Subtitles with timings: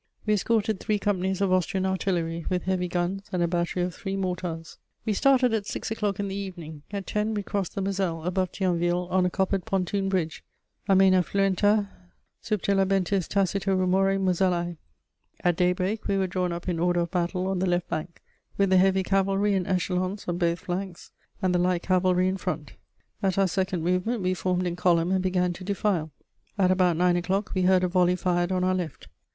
[0.25, 4.15] We escorted three companies of Austrian artillery with heavy guns and a battery of three
[4.15, 4.79] mortars.
[5.05, 8.51] We started at six o'clock in the evening; at ten we crossed the Moselle, above
[8.51, 10.43] Thionville, on a coppered pontoon bridge:
[10.89, 11.89] Amæna fluenta
[12.41, 14.77] Subterlabentis tacito rumore Mosellæ.
[15.43, 18.23] At daybreak, we were drawn up in order of battle on the left bank,
[18.57, 21.11] with the heavy cavalry in echelons on both flanks,
[21.43, 22.73] and the light cavalry in front.
[23.21, 26.09] At our second movement, we formed in column and began to defile.
[26.57, 29.07] At about nine o'clock, we heard a volley fired on our left.